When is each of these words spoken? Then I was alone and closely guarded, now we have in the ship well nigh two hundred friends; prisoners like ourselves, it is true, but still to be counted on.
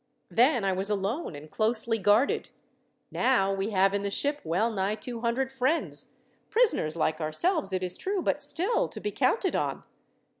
Then 0.31 0.63
I 0.63 0.73
was 0.73 0.89
alone 0.89 1.35
and 1.35 1.47
closely 1.47 1.99
guarded, 1.99 2.49
now 3.11 3.53
we 3.53 3.69
have 3.69 3.93
in 3.93 4.01
the 4.01 4.09
ship 4.09 4.41
well 4.43 4.71
nigh 4.71 4.95
two 4.95 5.21
hundred 5.21 5.51
friends; 5.51 6.13
prisoners 6.49 6.97
like 6.97 7.21
ourselves, 7.21 7.71
it 7.71 7.83
is 7.83 7.99
true, 7.99 8.23
but 8.23 8.41
still 8.41 8.87
to 8.87 8.99
be 8.99 9.11
counted 9.11 9.55
on. 9.55 9.83